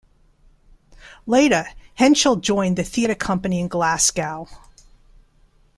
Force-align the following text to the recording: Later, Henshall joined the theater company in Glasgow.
Later, 1.27 1.65
Henshall 1.99 2.37
joined 2.41 2.75
the 2.75 2.83
theater 2.83 3.13
company 3.13 3.59
in 3.59 3.67
Glasgow. 3.67 4.47